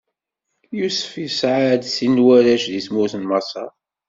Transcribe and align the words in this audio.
Yusef 0.79 1.13
isɛa-d 1.27 1.83
sin 1.87 2.11
n 2.19 2.23
warrac 2.25 2.63
di 2.71 2.81
tmurt 2.85 3.13
n 3.17 3.23
Maṣer. 3.29 3.71